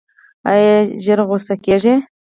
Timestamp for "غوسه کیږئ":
1.27-1.95